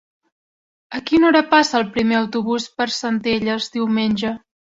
A 0.99 1.01
quina 1.09 1.27
hora 1.29 1.41
passa 1.51 1.77
el 1.81 1.85
primer 1.99 2.17
autobús 2.21 2.67
per 2.81 2.89
Centelles 2.97 3.71
diumenge? 3.79 4.35